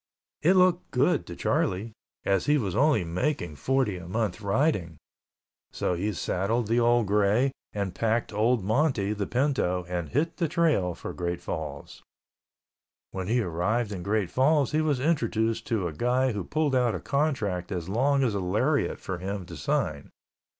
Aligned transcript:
It 0.41 0.55
looked 0.55 0.89
good 0.89 1.27
to 1.27 1.35
Charlie, 1.35 1.91
as 2.25 2.47
he 2.47 2.57
was 2.57 2.75
only 2.75 3.03
making 3.03 3.55
forty 3.55 3.97
a 3.97 4.07
month 4.07 4.41
riding, 4.41 4.97
so 5.71 5.93
he 5.93 6.11
saddled 6.11 6.65
the 6.65 6.79
old 6.79 7.05
gray 7.05 7.51
and 7.71 7.93
packed 7.93 8.33
old 8.33 8.63
Monty, 8.63 9.13
the 9.13 9.27
pinto, 9.27 9.85
and 9.87 10.09
hit 10.09 10.37
the 10.37 10.47
trail 10.47 10.95
for 10.95 11.13
Great 11.13 11.39
Falls. 11.39 12.01
When 13.11 13.27
he 13.27 13.41
arrived 13.43 13.91
in 13.91 14.01
Great 14.01 14.31
Falls 14.31 14.71
he 14.71 14.81
was 14.81 14.99
introduced 14.99 15.67
to 15.67 15.87
a 15.87 15.93
guy 15.93 16.31
who 16.31 16.45
pulled 16.45 16.73
out 16.75 16.95
a 16.95 16.99
contract 16.99 17.71
as 17.71 17.87
long 17.87 18.23
as 18.23 18.33
a 18.33 18.39
lariat 18.39 18.99
for 18.99 19.19
him 19.19 19.45
to 19.45 19.55
sign. 19.55 20.09